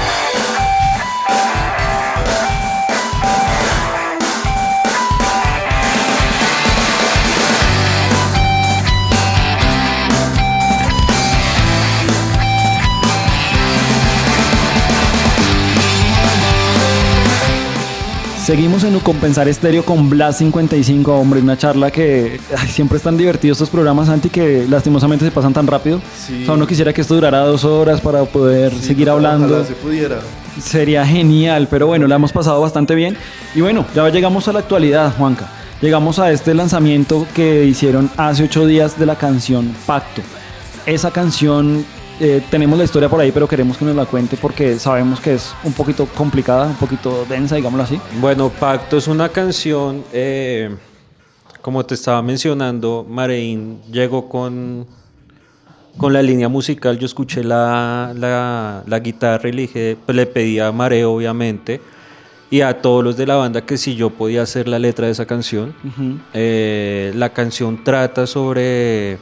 Seguimos 18.47 18.85
en 18.85 18.97
Compensar 19.01 19.49
Estéreo 19.49 19.83
con 19.83 20.09
Blas 20.09 20.37
55, 20.37 21.13
hombre, 21.13 21.41
una 21.41 21.57
charla 21.57 21.91
que 21.91 22.39
ay, 22.57 22.67
siempre 22.69 22.95
están 22.95 23.17
divertidos 23.17 23.57
estos 23.57 23.69
programas, 23.69 24.07
Santi, 24.07 24.29
que 24.29 24.65
lastimosamente 24.69 25.25
se 25.25 25.31
pasan 25.31 25.51
tan 25.51 25.67
rápido. 25.67 25.99
Sí. 26.17 26.43
O 26.43 26.45
sea, 26.45 26.53
uno 26.53 26.65
quisiera 26.65 26.93
que 26.93 27.01
esto 27.01 27.15
durara 27.15 27.39
dos 27.39 27.65
horas 27.65 27.99
para 27.99 28.23
poder 28.23 28.73
seguir 28.73 29.09
hablando. 29.09 29.65
Se 29.65 29.73
pudiera. 29.73 30.19
Sería 30.61 31.05
genial, 31.05 31.67
pero 31.69 31.87
bueno, 31.87 32.07
la 32.07 32.15
hemos 32.15 32.31
pasado 32.31 32.61
bastante 32.61 32.95
bien. 32.95 33.17
Y 33.53 33.59
bueno, 33.59 33.85
ya 33.93 34.07
llegamos 34.07 34.47
a 34.47 34.53
la 34.53 34.59
actualidad, 34.59 35.13
Juanca. 35.17 35.49
Llegamos 35.81 36.17
a 36.17 36.31
este 36.31 36.53
lanzamiento 36.53 37.27
que 37.35 37.65
hicieron 37.65 38.09
hace 38.15 38.45
ocho 38.45 38.65
días 38.65 38.97
de 38.97 39.07
la 39.07 39.17
canción 39.17 39.75
Pacto. 39.85 40.21
Esa 40.85 41.11
canción, 41.11 41.85
eh, 42.19 42.41
tenemos 42.49 42.77
la 42.77 42.83
historia 42.85 43.09
por 43.09 43.19
ahí, 43.19 43.31
pero 43.31 43.47
queremos 43.47 43.77
que 43.77 43.85
nos 43.85 43.95
la 43.95 44.05
cuente 44.05 44.37
porque 44.37 44.79
sabemos 44.79 45.19
que 45.19 45.35
es 45.35 45.53
un 45.63 45.73
poquito 45.73 46.07
complicada, 46.07 46.67
un 46.67 46.75
poquito 46.75 47.25
densa, 47.29 47.55
digámoslo 47.55 47.83
así. 47.83 47.99
Bueno, 48.19 48.49
Pacto 48.49 48.97
es 48.97 49.07
una 49.07 49.29
canción, 49.29 50.03
eh, 50.11 50.75
como 51.61 51.85
te 51.85 51.93
estaba 51.93 52.21
mencionando, 52.21 53.05
Marein 53.07 53.81
llegó 53.91 54.27
con, 54.27 54.87
con 55.97 56.13
la 56.13 56.21
línea 56.21 56.49
musical, 56.49 56.97
yo 56.97 57.05
escuché 57.05 57.43
la, 57.43 58.13
la, 58.15 58.83
la 58.85 58.99
guitarra 58.99 59.49
y 59.49 59.51
le, 59.51 59.61
dije, 59.63 59.97
pues 60.05 60.15
le 60.15 60.25
pedí 60.25 60.59
a 60.59 60.71
Mare, 60.71 61.05
obviamente, 61.05 61.81
y 62.49 62.61
a 62.61 62.81
todos 62.81 63.03
los 63.03 63.17
de 63.17 63.27
la 63.27 63.35
banda 63.35 63.65
que 63.65 63.77
si 63.77 63.95
yo 63.95 64.09
podía 64.09 64.41
hacer 64.41 64.67
la 64.67 64.79
letra 64.79 65.05
de 65.05 65.11
esa 65.11 65.25
canción. 65.25 65.75
Eh, 66.33 67.11
la 67.15 67.29
canción 67.29 67.83
trata 67.83 68.25
sobre 68.25 69.17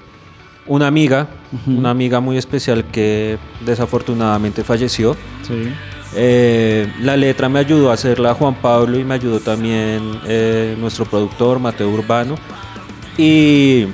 una 0.67 0.87
amiga, 0.87 1.27
una 1.67 1.91
amiga 1.91 2.19
muy 2.19 2.37
especial 2.37 2.85
que 2.85 3.37
desafortunadamente 3.65 4.63
falleció. 4.63 5.15
Sí. 5.47 5.71
Eh, 6.15 6.91
la 7.01 7.17
letra 7.17 7.49
me 7.49 7.59
ayudó 7.59 7.91
a 7.91 7.93
hacerla 7.93 8.33
Juan 8.33 8.55
Pablo 8.55 8.97
y 8.97 9.03
me 9.03 9.15
ayudó 9.15 9.39
también 9.39 10.19
eh, 10.25 10.75
nuestro 10.79 11.05
productor 11.05 11.59
Mateo 11.59 11.89
Urbano. 11.89 12.35
Y 13.17 13.87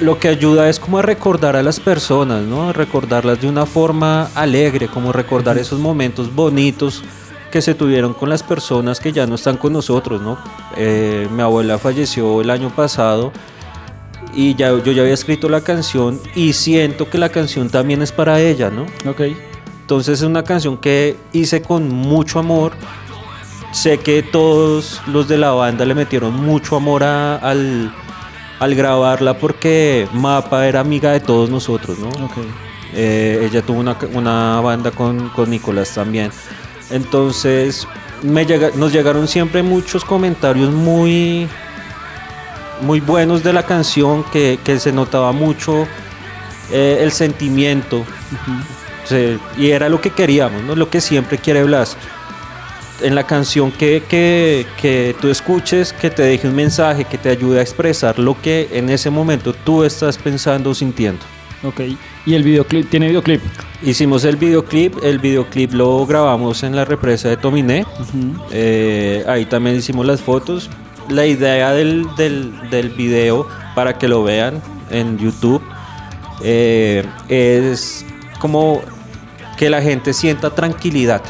lo 0.00 0.18
que 0.18 0.28
ayuda 0.28 0.68
es 0.68 0.80
como 0.80 0.98
a 0.98 1.02
recordar 1.02 1.56
a 1.56 1.62
las 1.62 1.80
personas, 1.80 2.44
¿no? 2.44 2.68
A 2.68 2.72
recordarlas 2.72 3.40
de 3.40 3.48
una 3.48 3.66
forma 3.66 4.28
alegre, 4.34 4.88
como 4.88 5.12
recordar 5.12 5.58
esos 5.58 5.78
momentos 5.78 6.34
bonitos 6.34 7.02
que 7.50 7.62
se 7.62 7.74
tuvieron 7.74 8.12
con 8.12 8.28
las 8.28 8.42
personas 8.42 9.00
que 9.00 9.12
ya 9.12 9.26
no 9.26 9.36
están 9.36 9.56
con 9.56 9.72
nosotros, 9.72 10.20
¿no? 10.20 10.38
Eh, 10.76 11.28
mi 11.30 11.42
abuela 11.42 11.78
falleció 11.78 12.40
el 12.40 12.50
año 12.50 12.70
pasado 12.70 13.32
y 14.36 14.54
ya, 14.54 14.68
yo 14.82 14.92
ya 14.92 15.02
había 15.02 15.14
escrito 15.14 15.48
la 15.48 15.62
canción 15.62 16.20
y 16.34 16.52
siento 16.52 17.08
que 17.10 17.18
la 17.18 17.30
canción 17.30 17.68
también 17.70 18.02
es 18.02 18.12
para 18.12 18.40
ella, 18.40 18.70
¿no? 18.70 18.82
Ok. 19.10 19.22
Entonces 19.80 20.18
es 20.20 20.24
una 20.26 20.42
canción 20.44 20.76
que 20.76 21.16
hice 21.32 21.62
con 21.62 21.88
mucho 21.88 22.38
amor. 22.38 22.72
Sé 23.72 23.98
que 23.98 24.22
todos 24.22 25.00
los 25.06 25.26
de 25.28 25.38
la 25.38 25.50
banda 25.52 25.84
le 25.84 25.94
metieron 25.94 26.34
mucho 26.34 26.76
amor 26.76 27.02
a- 27.04 27.36
al, 27.36 27.92
al 28.58 28.74
grabarla 28.74 29.38
porque 29.38 30.08
Mapa 30.12 30.66
era 30.66 30.80
amiga 30.80 31.12
de 31.12 31.20
todos 31.20 31.50
nosotros, 31.50 31.98
¿no? 31.98 32.08
Ok. 32.08 32.32
Eh, 32.94 33.48
ella 33.50 33.62
tuvo 33.62 33.80
una, 33.80 33.96
una 34.14 34.60
banda 34.60 34.90
con, 34.90 35.28
con 35.30 35.50
Nicolás 35.50 35.94
también. 35.94 36.30
Entonces 36.90 37.86
me 38.22 38.46
llega- 38.46 38.70
nos 38.76 38.92
llegaron 38.92 39.28
siempre 39.28 39.62
muchos 39.62 40.04
comentarios 40.04 40.72
muy, 40.72 41.46
muy 42.80 43.00
buenos 43.00 43.42
de 43.42 43.52
la 43.52 43.64
canción, 43.64 44.24
que, 44.32 44.58
que 44.64 44.78
se 44.78 44.92
notaba 44.92 45.32
mucho 45.32 45.86
eh, 46.72 46.98
el 47.00 47.12
sentimiento. 47.12 48.04
Sí, 49.04 49.38
y 49.56 49.70
era 49.70 49.88
lo 49.88 50.00
que 50.00 50.10
queríamos, 50.10 50.62
¿no? 50.64 50.74
lo 50.74 50.90
que 50.90 51.00
siempre 51.00 51.38
quiere 51.38 51.64
Blas. 51.64 51.96
En 53.02 53.14
la 53.14 53.24
canción 53.24 53.70
que, 53.70 54.02
que, 54.08 54.66
que 54.80 55.14
tú 55.20 55.28
escuches, 55.28 55.92
que 55.92 56.08
te 56.10 56.22
deje 56.22 56.48
un 56.48 56.54
mensaje, 56.54 57.04
que 57.04 57.18
te 57.18 57.28
ayude 57.28 57.58
a 57.58 57.62
expresar 57.62 58.18
lo 58.18 58.40
que 58.40 58.68
en 58.72 58.88
ese 58.88 59.10
momento 59.10 59.52
tú 59.52 59.84
estás 59.84 60.16
pensando 60.16 60.70
o 60.70 60.74
sintiendo. 60.74 61.20
Ok. 61.62 61.80
¿Y 62.24 62.34
el 62.34 62.42
videoclip? 62.42 62.88
¿Tiene 62.88 63.08
videoclip? 63.08 63.42
Hicimos 63.82 64.24
el 64.24 64.36
videoclip, 64.36 65.02
el 65.04 65.18
videoclip 65.18 65.72
lo 65.74 66.06
grabamos 66.06 66.62
en 66.62 66.74
la 66.74 66.84
represa 66.84 67.28
de 67.28 67.36
Tominé, 67.36 67.84
Eh, 68.50 69.24
ahí 69.28 69.44
también 69.44 69.76
hicimos 69.76 70.06
las 70.06 70.20
fotos. 70.20 70.70
La 71.08 71.26
idea 71.26 71.72
del, 71.72 72.06
del, 72.16 72.70
del 72.70 72.90
video, 72.90 73.46
para 73.74 73.96
que 73.98 74.08
lo 74.08 74.22
vean 74.22 74.60
en 74.90 75.18
YouTube, 75.18 75.62
eh, 76.42 77.04
es 77.28 78.04
como 78.38 78.80
que 79.56 79.70
la 79.70 79.82
gente 79.82 80.12
sienta 80.12 80.50
tranquilidad. 80.50 81.22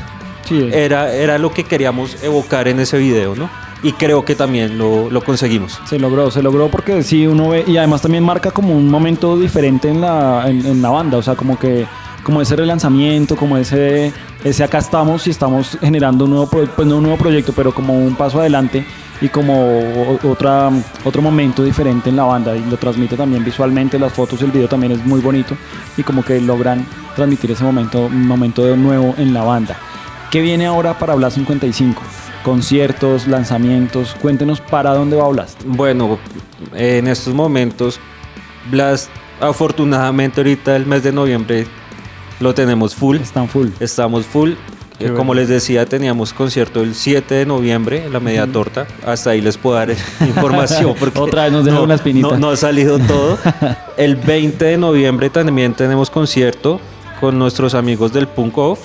Sí. 0.48 0.68
Era, 0.72 1.12
era 1.12 1.38
lo 1.38 1.52
que 1.52 1.64
queríamos 1.64 2.22
evocar 2.22 2.68
en 2.68 2.80
ese 2.80 2.98
video, 2.98 3.34
¿no? 3.34 3.50
Y 3.82 3.92
creo 3.92 4.24
que 4.24 4.34
también 4.34 4.78
lo, 4.78 5.10
lo 5.10 5.22
conseguimos. 5.22 5.78
Se 5.86 5.98
logró, 5.98 6.30
se 6.30 6.42
logró 6.42 6.68
porque 6.68 7.02
sí 7.02 7.26
uno 7.26 7.50
ve 7.50 7.64
y 7.66 7.76
además 7.76 8.02
también 8.02 8.24
marca 8.24 8.50
como 8.50 8.74
un 8.74 8.88
momento 8.88 9.38
diferente 9.38 9.88
en 9.88 10.00
la, 10.00 10.44
en, 10.46 10.64
en 10.64 10.82
la 10.82 10.90
banda, 10.90 11.18
o 11.18 11.22
sea, 11.22 11.34
como 11.34 11.58
que 11.58 11.86
como 12.22 12.42
ese 12.42 12.56
relanzamiento, 12.56 13.36
como 13.36 13.56
ese 13.56 14.12
ese 14.42 14.64
acá 14.64 14.78
estamos 14.78 15.26
y 15.28 15.30
estamos 15.30 15.78
generando 15.80 16.24
un 16.24 16.30
nuevo 16.32 16.46
pues 16.48 16.88
no 16.88 16.96
un 16.96 17.02
nuevo 17.04 17.18
proyecto, 17.18 17.52
pero 17.54 17.72
como 17.72 17.96
un 17.96 18.16
paso 18.16 18.40
adelante 18.40 18.84
y 19.20 19.28
como 19.28 20.18
otra 20.24 20.70
otro 21.04 21.22
momento 21.22 21.62
diferente 21.62 22.10
en 22.10 22.16
la 22.16 22.24
banda 22.24 22.56
y 22.56 22.64
lo 22.64 22.76
transmite 22.76 23.16
también 23.16 23.44
visualmente, 23.44 23.98
las 23.98 24.12
fotos 24.12 24.40
y 24.42 24.44
el 24.44 24.52
video 24.52 24.68
también 24.68 24.92
es 24.92 25.04
muy 25.04 25.20
bonito 25.20 25.56
y 25.96 26.02
como 26.02 26.24
que 26.24 26.40
logran 26.40 26.86
transmitir 27.14 27.50
ese 27.50 27.64
momento 27.64 28.06
un 28.06 28.26
momento 28.26 28.64
de 28.64 28.76
nuevo 28.76 29.14
en 29.18 29.32
la 29.32 29.42
banda. 29.42 29.76
¿Qué 30.30 30.40
viene 30.40 30.66
ahora 30.66 30.98
para 30.98 31.14
Blas 31.14 31.34
55? 31.34 32.02
Conciertos, 32.42 33.26
lanzamientos, 33.26 34.14
cuéntenos 34.20 34.60
para 34.60 34.92
dónde 34.94 35.16
va 35.16 35.28
Blas. 35.28 35.56
Bueno, 35.64 36.18
en 36.74 37.06
estos 37.08 37.32
momentos, 37.32 37.98
Blast, 38.70 39.10
afortunadamente 39.40 40.40
ahorita 40.40 40.76
el 40.76 40.86
mes 40.86 41.02
de 41.02 41.12
noviembre 41.12 41.66
lo 42.40 42.54
tenemos 42.54 42.94
full. 42.94 43.16
Están 43.16 43.48
full. 43.48 43.68
Estamos 43.80 44.26
full. 44.26 44.52
Qué 44.98 45.06
Eh, 45.06 45.08
Como 45.08 45.26
bueno. 45.28 45.34
les 45.40 45.48
decía, 45.48 45.84
teníamos 45.86 46.32
concierto 46.32 46.82
el 46.82 46.94
7 46.94 47.34
de 47.34 47.46
noviembre 47.46 48.04
en 48.06 48.12
la 48.12 48.20
media 48.20 48.46
torta. 48.46 48.86
Hasta 49.06 49.30
ahí 49.30 49.40
les 49.40 49.56
puedo 49.58 49.76
dar 49.76 49.90
información. 50.20 50.94
Porque 51.00 51.18
Otra 51.18 51.44
vez 51.44 51.52
nos 51.52 51.64
deja 51.64 51.76
no, 51.76 51.84
una 51.84 51.94
espinita. 51.94 52.28
No, 52.28 52.36
no 52.38 52.50
ha 52.50 52.56
salido 52.56 52.98
todo. 53.06 53.38
el 53.96 54.16
20 54.16 54.64
de 54.64 54.76
noviembre 54.78 55.28
también 55.30 55.74
tenemos 55.74 56.08
concierto 56.10 56.80
con 57.20 57.38
nuestros 57.38 57.74
amigos 57.74 58.12
del 58.12 58.26
Punk 58.26 58.56
Off. 58.58 58.80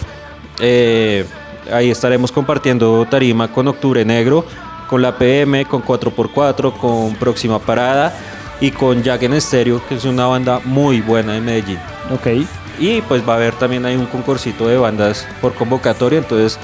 Eh, 0.59 1.25
ahí 1.71 1.89
estaremos 1.89 2.31
compartiendo 2.31 3.05
tarima 3.09 3.51
con 3.51 3.67
Octubre 3.67 4.03
Negro, 4.05 4.45
con 4.89 5.01
la 5.01 5.17
PM, 5.17 5.65
con 5.65 5.81
4x4, 5.83 6.73
con 6.73 7.15
Próxima 7.15 7.59
Parada 7.59 8.13
y 8.59 8.71
con 8.71 9.01
Jack 9.01 9.23
en 9.23 9.33
Estéreo, 9.33 9.81
que 9.87 9.95
es 9.95 10.05
una 10.05 10.27
banda 10.27 10.59
muy 10.65 11.01
buena 11.01 11.33
de 11.33 11.41
Medellín. 11.41 11.79
Ok. 12.13 12.45
Y 12.79 13.01
pues 13.01 13.27
va 13.27 13.33
a 13.33 13.35
haber 13.37 13.53
también 13.55 13.85
ahí 13.85 13.95
un 13.95 14.05
concursito 14.07 14.67
de 14.67 14.77
bandas 14.77 15.27
por 15.39 15.53
convocatoria. 15.53 16.19
Entonces, 16.19 16.57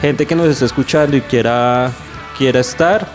gente 0.00 0.26
que 0.26 0.34
nos 0.34 0.48
esté 0.48 0.64
escuchando 0.64 1.16
y 1.16 1.20
quiera, 1.20 1.90
quiera 2.36 2.60
estar, 2.60 3.06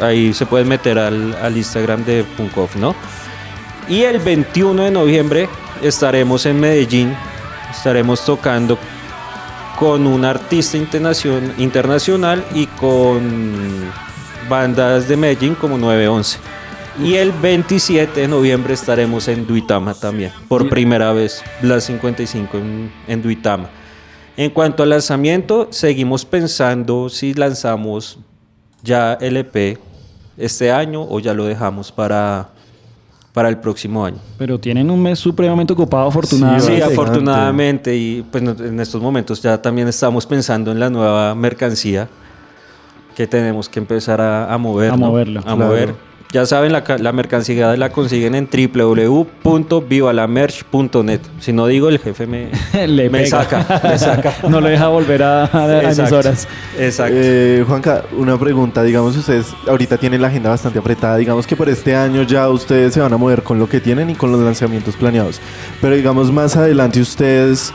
ahí 0.00 0.32
se 0.34 0.44
pueden 0.46 0.68
meter 0.68 0.98
al, 0.98 1.34
al 1.40 1.56
Instagram 1.56 2.04
de 2.04 2.24
Punkoff, 2.36 2.76
¿no? 2.76 2.94
Y 3.88 4.02
el 4.02 4.18
21 4.18 4.84
de 4.84 4.90
noviembre 4.90 5.48
estaremos 5.82 6.44
en 6.46 6.60
Medellín. 6.60 7.16
Estaremos 7.70 8.24
tocando 8.24 8.78
con 9.78 10.06
un 10.06 10.24
artista 10.24 10.76
internacion- 10.76 11.54
internacional 11.58 12.44
y 12.54 12.66
con 12.66 13.90
bandas 14.48 15.08
de 15.08 15.16
Medellín 15.16 15.54
como 15.54 15.78
911. 15.78 16.38
Y 17.00 17.14
el 17.14 17.32
27 17.32 18.20
de 18.20 18.28
noviembre 18.28 18.74
estaremos 18.74 19.26
en 19.28 19.46
Duitama 19.46 19.94
también, 19.94 20.30
por 20.48 20.68
primera 20.68 21.12
vez, 21.12 21.42
Blas 21.62 21.84
55 21.84 22.56
en, 22.58 22.92
en 23.08 23.22
Duitama. 23.22 23.68
En 24.36 24.50
cuanto 24.50 24.82
al 24.82 24.90
lanzamiento, 24.90 25.68
seguimos 25.70 26.24
pensando 26.24 27.08
si 27.08 27.34
lanzamos 27.34 28.18
ya 28.82 29.14
LP 29.20 29.78
este 30.36 30.70
año 30.72 31.02
o 31.02 31.18
ya 31.20 31.32
lo 31.34 31.44
dejamos 31.44 31.90
para, 31.92 32.48
para 33.32 33.48
el 33.48 33.58
próximo 33.58 34.04
año. 34.04 34.18
Pero 34.38 34.58
tienen 34.58 34.90
un 34.90 35.02
mes 35.02 35.18
supremamente 35.18 35.72
ocupado, 35.72 36.08
afortunadamente. 36.08 36.76
Sí, 36.76 36.82
afortunadamente. 36.82 37.94
Y 37.96 38.22
pues 38.30 38.42
en 38.42 38.80
estos 38.80 39.00
momentos 39.00 39.40
ya 39.42 39.60
también 39.60 39.88
estamos 39.88 40.26
pensando 40.26 40.70
en 40.72 40.80
la 40.80 40.90
nueva 40.90 41.34
mercancía 41.34 42.08
que 43.14 43.26
tenemos 43.26 43.68
que 43.68 43.78
empezar 43.78 44.20
a, 44.20 44.52
a 44.52 44.58
mover. 44.58 44.92
A 44.92 44.96
¿no? 44.96 45.06
moverla. 45.08 45.40
A 45.40 45.42
Claro. 45.44 45.56
mover. 45.58 46.11
Ya 46.32 46.46
saben, 46.46 46.72
la, 46.72 46.82
la 46.98 47.12
mercancía 47.12 47.76
la 47.76 47.90
consiguen 47.90 48.34
en 48.34 48.48
www.vivalamerch.net. 48.50 51.20
Si 51.40 51.52
no 51.52 51.66
digo, 51.66 51.90
el 51.90 51.98
jefe 51.98 52.26
me, 52.26 52.48
Le 52.86 53.10
me 53.10 53.26
saca. 53.26 53.66
Me 53.82 53.98
saca. 53.98 54.32
no 54.48 54.62
lo 54.62 54.68
deja 54.68 54.88
volver 54.88 55.22
a, 55.22 55.44
a, 55.44 55.82
emisoras. 55.92 56.48
Exacto. 56.78 57.14
Eh, 57.18 57.62
Juanca, 57.68 58.04
una 58.16 58.38
pregunta. 58.38 58.82
Digamos, 58.82 59.14
ustedes 59.14 59.48
ahorita 59.68 59.98
tienen 59.98 60.22
la 60.22 60.28
agenda 60.28 60.48
bastante 60.48 60.78
apretada. 60.78 61.18
Digamos 61.18 61.46
que 61.46 61.54
por 61.54 61.68
este 61.68 61.94
año 61.94 62.22
ya 62.22 62.48
ustedes 62.48 62.94
se 62.94 63.00
van 63.00 63.12
a 63.12 63.18
mover 63.18 63.42
con 63.42 63.58
lo 63.58 63.68
que 63.68 63.80
tienen 63.80 64.08
y 64.08 64.14
con 64.14 64.32
los 64.32 64.40
lanzamientos 64.40 64.96
planeados. 64.96 65.38
Pero 65.82 65.96
digamos, 65.96 66.32
más 66.32 66.56
adelante 66.56 66.98
ustedes, 66.98 67.74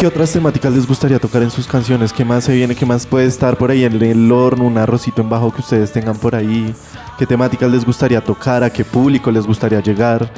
¿qué 0.00 0.06
otras 0.06 0.32
temáticas 0.32 0.72
les 0.72 0.86
gustaría 0.86 1.18
tocar 1.18 1.42
en 1.42 1.50
sus 1.50 1.66
canciones? 1.66 2.10
¿Qué 2.10 2.24
más 2.24 2.44
se 2.44 2.54
viene? 2.54 2.74
¿Qué 2.74 2.86
más 2.86 3.06
puede 3.06 3.26
estar 3.26 3.58
por 3.58 3.70
ahí 3.70 3.84
en 3.84 4.02
el 4.02 4.32
horno? 4.32 4.64
¿Un 4.64 4.78
arrocito 4.78 5.20
en 5.20 5.28
bajo 5.28 5.52
que 5.52 5.60
ustedes 5.60 5.92
tengan 5.92 6.16
por 6.16 6.34
ahí? 6.34 6.74
¿Qué 7.18 7.26
temáticas 7.26 7.70
les 7.70 7.84
gustaría 7.84 8.18
tocar? 8.22 8.64
¿A 8.64 8.70
qué 8.70 8.82
público 8.82 9.30
les 9.30 9.46
gustaría 9.46 9.78
llegar? 9.80 10.32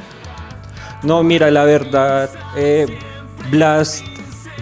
No, 1.04 1.22
mira, 1.22 1.48
la 1.52 1.62
verdad, 1.62 2.28
eh, 2.56 2.98
Blast, 3.52 4.04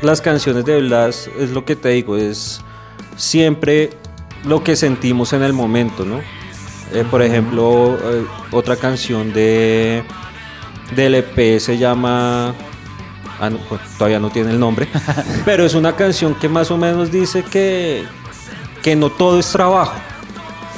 las 0.03 0.21
canciones 0.21 0.67
de 0.67 0.83
Blast 0.83 1.29
es 1.39 1.49
lo 1.51 1.65
que 1.65 1.77
te 1.77 1.89
digo, 1.89 2.19
es 2.19 2.61
siempre 3.17 3.89
lo 4.45 4.63
que 4.63 4.77
sentimos 4.77 5.33
en 5.33 5.43
el 5.43 5.55
momento, 5.55 6.05
¿no? 6.05 6.21
Eh, 6.93 7.07
por 7.11 7.23
ejemplo, 7.23 7.97
eh, 8.03 8.27
otra 8.51 8.77
canción 8.77 9.33
de 9.33 10.03
del 10.95 11.15
EP 11.15 11.59
se 11.59 11.79
llama 11.79 12.55
ah, 13.40 13.50
no, 13.50 13.59
pues, 13.68 13.81
todavía 13.98 14.20
no 14.20 14.31
tiene 14.31 14.50
el 14.50 14.61
nombre, 14.61 14.88
pero 15.44 15.64
es 15.64 15.74
una 15.74 15.96
canción 15.96 16.35
que 16.35 16.48
más 16.48 16.70
o 16.70 16.76
menos 16.76 17.11
dice 17.11 17.42
que 17.42 18.05
que 18.83 18.96
no 18.96 19.11
todo 19.11 19.38
es 19.38 19.50
trabajo, 19.50 19.92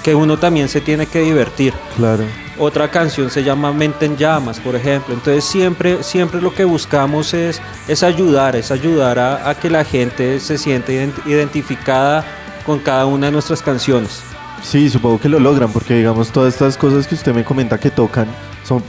que 0.03 0.15
uno 0.15 0.37
también 0.37 0.69
se 0.69 0.81
tiene 0.81 1.07
que 1.07 1.21
divertir. 1.21 1.73
Claro. 1.97 2.25
Otra 2.59 2.91
canción 2.91 3.31
se 3.31 3.45
llama 3.45 3.73
Mente 3.73 4.07
en 4.07 4.17
Llamas, 4.17 4.59
por 4.61 4.75
ejemplo. 4.75 5.15
Entonces 5.15 5.45
siempre, 5.45 6.03
siempre 6.03 6.41
lo 6.43 6.53
que 6.53 6.65
buscamos 6.65 7.33
es, 7.33 7.61
es 7.89 8.03
ayudar, 8.03 8.57
es 8.57 8.71
ayudar 8.73 9.19
a, 9.21 9.49
a 9.49 9.55
que 9.55 9.71
la 9.71 9.85
gente 9.85 10.39
se 10.41 10.59
sienta 10.59 10.91
ident- 10.93 11.27
identificada 11.27 12.25
con 12.67 12.79
cada 12.81 13.07
una 13.07 13.27
de 13.27 13.33
nuestras 13.33 13.63
canciones. 13.63 14.21
Sí, 14.63 14.91
supongo 14.91 15.21
que 15.21 15.29
lo 15.29 15.39
logran 15.41 15.73
porque 15.73 15.95
digamos 15.95 16.31
todas 16.31 16.53
estas 16.53 16.77
cosas 16.77 17.07
que 17.07 17.15
usted 17.15 17.33
me 17.33 17.45
comenta 17.45 17.79
que 17.79 17.91
tocan 17.91 18.27
son 18.65 18.83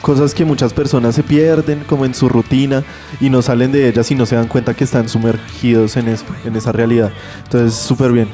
cosas 0.00 0.34
que 0.34 0.44
muchas 0.44 0.72
personas 0.72 1.14
se 1.14 1.22
pierden 1.22 1.84
como 1.88 2.04
en 2.04 2.14
su 2.14 2.28
rutina 2.28 2.84
y 3.20 3.30
no 3.30 3.42
salen 3.42 3.72
de 3.72 3.88
ellas 3.88 4.10
y 4.10 4.14
no 4.14 4.26
se 4.26 4.36
dan 4.36 4.48
cuenta 4.48 4.74
que 4.74 4.84
están 4.84 5.08
sumergidos 5.08 5.96
en 5.96 6.08
eso, 6.08 6.24
en 6.44 6.56
esa 6.56 6.72
realidad. 6.72 7.10
Entonces, 7.44 7.74
súper 7.74 8.12
bien. 8.12 8.28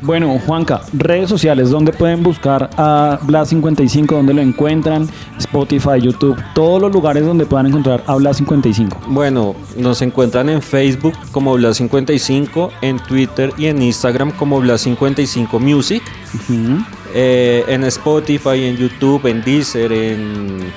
Bueno, 0.00 0.38
Juanca, 0.46 0.82
redes 0.92 1.28
sociales, 1.28 1.70
¿dónde 1.70 1.92
pueden 1.92 2.22
buscar 2.22 2.70
a 2.76 3.18
Blas55? 3.24 4.06
¿Dónde 4.06 4.32
lo 4.32 4.40
encuentran? 4.42 5.08
Spotify, 5.38 6.00
YouTube, 6.00 6.40
todos 6.54 6.80
los 6.80 6.92
lugares 6.92 7.26
donde 7.26 7.46
puedan 7.46 7.66
encontrar 7.66 8.04
a 8.06 8.14
Blas55. 8.14 8.96
Bueno, 9.08 9.56
nos 9.76 10.00
encuentran 10.00 10.48
en 10.50 10.62
Facebook 10.62 11.14
como 11.32 11.58
Blas55, 11.58 12.70
en 12.80 13.00
Twitter 13.00 13.52
y 13.58 13.66
en 13.66 13.82
Instagram 13.82 14.30
como 14.30 14.62
Blas55 14.62 15.58
Music, 15.58 16.02
Ujú. 16.48 16.84
Eh, 17.14 17.64
en 17.68 17.84
Spotify, 17.84 18.64
en 18.64 18.76
YouTube, 18.76 19.26
en 19.26 19.42
Deezer, 19.42 19.92
en, 19.92 20.72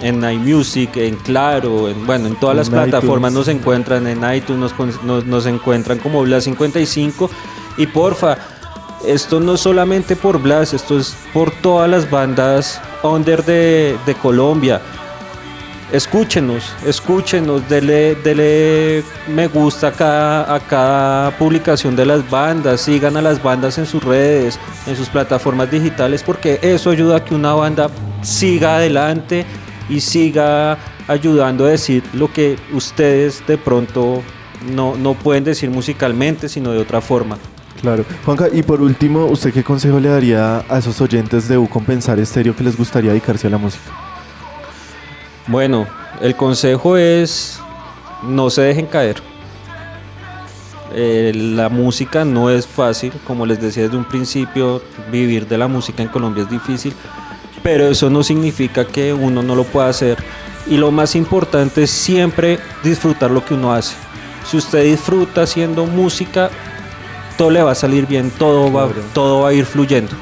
en 0.00 0.30
iMusic, 0.30 0.96
en 0.96 1.16
Claro, 1.16 1.88
en, 1.88 2.06
bueno, 2.06 2.26
en 2.26 2.36
todas 2.36 2.56
las 2.56 2.70
plataformas 2.70 3.32
nos 3.32 3.48
encuentran, 3.48 4.06
en 4.06 4.18
iTunes 4.34 4.72
nos, 4.78 5.02
nos, 5.04 5.26
nos 5.26 5.46
encuentran 5.46 5.98
como 5.98 6.24
Blas55 6.24 7.28
y 7.78 7.86
porfa, 7.86 8.38
esto 9.06 9.40
no 9.40 9.54
es 9.54 9.60
solamente 9.60 10.16
por 10.16 10.40
Blas, 10.40 10.74
esto 10.74 10.98
es 10.98 11.16
por 11.32 11.50
todas 11.50 11.88
las 11.90 12.10
bandas 12.10 12.80
under 13.02 13.44
de, 13.44 13.96
de 14.06 14.14
Colombia. 14.14 14.80
Escúchenos, 15.92 16.72
escúchenos, 16.86 17.68
dele, 17.68 18.14
dele 18.14 19.04
me 19.28 19.46
gusta 19.46 19.88
a 19.88 19.92
cada, 19.92 20.54
a 20.54 20.60
cada 20.60 21.36
publicación 21.36 21.94
de 21.94 22.06
las 22.06 22.28
bandas, 22.30 22.80
sigan 22.80 23.18
a 23.18 23.20
las 23.20 23.42
bandas 23.42 23.76
en 23.76 23.84
sus 23.84 24.02
redes, 24.02 24.58
en 24.86 24.96
sus 24.96 25.10
plataformas 25.10 25.70
digitales, 25.70 26.22
porque 26.22 26.58
eso 26.62 26.88
ayuda 26.88 27.16
a 27.16 27.24
que 27.24 27.34
una 27.34 27.52
banda 27.52 27.90
siga 28.22 28.76
adelante 28.76 29.44
y 29.90 30.00
siga 30.00 30.78
ayudando 31.08 31.66
a 31.66 31.68
decir 31.68 32.02
lo 32.14 32.32
que 32.32 32.56
ustedes 32.72 33.46
de 33.46 33.58
pronto 33.58 34.22
no, 34.74 34.96
no 34.96 35.12
pueden 35.12 35.44
decir 35.44 35.68
musicalmente, 35.68 36.48
sino 36.48 36.72
de 36.72 36.78
otra 36.78 37.02
forma. 37.02 37.36
Claro. 37.82 38.06
Juanca, 38.24 38.48
y 38.50 38.62
por 38.62 38.80
último, 38.80 39.26
¿usted 39.26 39.52
qué 39.52 39.62
consejo 39.62 40.00
le 40.00 40.08
daría 40.08 40.64
a 40.70 40.78
esos 40.78 40.98
oyentes 41.02 41.48
de 41.48 41.58
U 41.58 41.68
Compensar 41.68 42.18
Estéreo 42.18 42.56
que 42.56 42.64
les 42.64 42.78
gustaría 42.78 43.10
dedicarse 43.10 43.48
a 43.48 43.50
la 43.50 43.58
música? 43.58 44.11
Bueno, 45.46 45.86
el 46.20 46.36
consejo 46.36 46.96
es 46.96 47.60
no 48.22 48.50
se 48.50 48.62
dejen 48.62 48.86
caer. 48.86 49.16
Eh, 50.94 51.32
la 51.34 51.68
música 51.68 52.24
no 52.24 52.50
es 52.50 52.66
fácil, 52.66 53.12
como 53.26 53.46
les 53.46 53.60
decía 53.60 53.84
desde 53.84 53.96
un 53.96 54.04
principio, 54.04 54.82
vivir 55.10 55.48
de 55.48 55.58
la 55.58 55.66
música 55.66 56.02
en 56.02 56.08
Colombia 56.08 56.44
es 56.44 56.50
difícil, 56.50 56.92
pero 57.62 57.86
eso 57.88 58.10
no 58.10 58.22
significa 58.22 58.84
que 58.84 59.12
uno 59.12 59.42
no 59.42 59.54
lo 59.54 59.64
pueda 59.64 59.88
hacer. 59.88 60.18
Y 60.66 60.76
lo 60.76 60.90
más 60.92 61.16
importante 61.16 61.84
es 61.84 61.90
siempre 61.90 62.60
disfrutar 62.84 63.30
lo 63.30 63.44
que 63.44 63.54
uno 63.54 63.72
hace. 63.72 63.96
Si 64.48 64.56
usted 64.56 64.84
disfruta 64.84 65.42
haciendo 65.42 65.86
música, 65.86 66.50
todo 67.36 67.50
le 67.50 67.62
va 67.62 67.72
a 67.72 67.74
salir 67.76 68.06
bien, 68.06 68.30
todo 68.30 68.72
va, 68.72 68.88
todo 69.12 69.42
va 69.42 69.48
a 69.48 69.52
ir 69.54 69.64
fluyendo. 69.64 70.12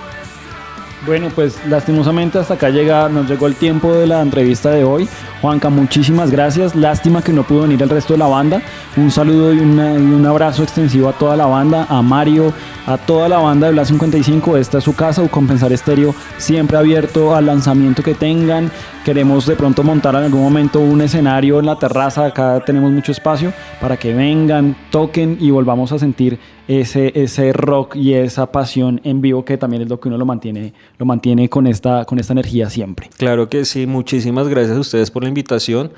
Bueno, 1.11 1.29
pues 1.35 1.59
lastimosamente 1.67 2.39
hasta 2.39 2.55
acá 2.55 2.71
llega, 2.71 3.09
nos 3.09 3.29
llegó 3.29 3.49
el 3.49 3.57
tiempo 3.57 3.93
de 3.93 4.07
la 4.07 4.23
entrevista 4.23 4.71
de 4.71 4.85
hoy. 4.85 5.09
Juanca, 5.43 5.69
muchísimas 5.69 6.31
gracias. 6.31 6.77
Lástima 6.77 7.21
que 7.21 7.33
no 7.33 7.43
pudo 7.43 7.63
venir 7.63 7.83
el 7.83 7.89
resto 7.89 8.13
de 8.13 8.21
la 8.21 8.29
banda. 8.29 8.63
Un 8.97 9.11
saludo 9.11 9.53
y, 9.53 9.59
un 9.59 10.25
abrazo 10.25 10.63
extensivo 10.63 11.09
a 11.09 11.13
toda 11.13 11.37
la 11.37 11.47
banda, 11.47 11.85
a 11.89 12.01
Mario, 12.01 12.53
a 12.87 12.97
toda 12.97 13.29
la 13.29 13.39
banda 13.39 13.67
de 13.67 13.73
Blas 13.73 13.89
55. 13.89 14.57
Esta 14.57 14.79
es 14.79 14.85
su 14.85 14.95
casa, 14.95 15.27
Compensar 15.27 15.73
Estéreo, 15.73 16.15
siempre 16.37 16.79
abierto 16.79 17.35
al 17.35 17.47
lanzamiento 17.47 18.05
que 18.05 18.15
tengan. 18.15 18.71
Queremos 19.05 19.47
de 19.47 19.57
pronto 19.57 19.83
montar 19.83 20.15
en 20.15 20.23
algún 20.23 20.43
momento 20.43 20.79
un 20.79 21.01
escenario 21.01 21.59
en 21.59 21.67
la 21.67 21.77
terraza. 21.77 22.27
Acá 22.27 22.63
tenemos 22.65 22.93
mucho 22.93 23.11
espacio 23.11 23.53
para 23.81 23.97
que 23.97 24.15
vengan, 24.15 24.77
toquen 24.91 25.39
y 25.41 25.51
volvamos 25.51 25.91
a 25.91 25.99
sentir 25.99 26.39
ese, 26.79 27.11
ese 27.21 27.53
rock 27.53 27.97
y 27.97 28.15
esa 28.15 28.53
pasión 28.53 29.01
en 29.03 29.21
vivo 29.21 29.45
que 29.45 29.59
también 29.59 29.83
es 29.83 29.89
lo 29.89 29.99
que 29.99 30.07
uno 30.07 30.17
lo 30.17 30.25
mantiene, 30.25 30.73
lo 30.99 31.07
mantiene 31.07 31.49
con 31.49 31.67
esta, 31.67 32.05
con 32.05 32.21
esta 32.21 32.33
energía 32.33 32.71
siempre. 32.71 33.11
Claro 33.17 33.49
que 33.49 33.65
sí, 33.65 33.87
muchísimas 33.87 34.47
gracias 34.47 34.77
a 34.77 34.81
ustedes 34.81 35.11
por 35.11 35.25
la 35.25 35.29
invitación. 35.29 35.91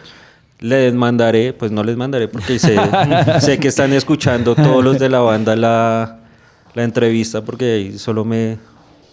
Les 0.61 0.95
mandaré, 0.95 1.53
pues 1.53 1.73
no 1.73 1.85
les 1.85 1.97
mandaré 1.99 2.27
porque 2.27 2.59
sé, 2.59 2.77
sé 3.41 3.59
que 3.59 3.69
están 3.69 3.93
escuchando 3.93 4.55
todos 4.55 4.83
los 4.83 4.99
de 4.99 5.11
la 5.11 5.19
banda 5.19 5.57
la, 5.57 6.21
la 6.75 6.85
entrevista 6.85 7.45
porque 7.45 7.73
ahí 7.75 7.99
solo 7.99 8.25
me, 8.25 8.57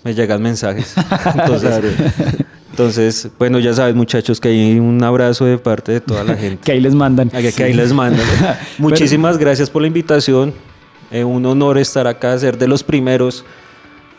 me 0.06 0.14
llegan 0.14 0.42
mensajes. 0.42 0.94
Entonces, 1.36 1.82
entonces, 2.70 3.30
bueno, 3.38 3.60
ya 3.60 3.74
saben 3.74 3.98
muchachos 3.98 4.40
que 4.40 4.48
hay 4.48 4.80
un 4.80 5.04
abrazo 5.04 5.44
de 5.44 5.58
parte 5.58 5.92
de 5.92 6.00
toda 6.00 6.24
la 6.24 6.36
gente. 6.38 6.64
Que 6.64 6.72
ahí 6.72 6.80
les 6.80 6.96
mandan. 6.96 7.30
Que, 7.30 7.52
que 7.52 7.64
ahí 7.64 7.74
les 7.74 7.92
mandan. 7.92 8.26
Muchísimas 8.78 9.38
gracias 9.38 9.70
por 9.70 9.82
la 9.82 9.90
invitación. 9.90 10.54
Eh, 11.12 11.24
un 11.24 11.46
honor 11.46 11.78
estar 11.78 12.08
acá, 12.08 12.38
ser 12.38 12.58
de 12.58 12.68
los 12.68 12.84
primeros 12.84 13.46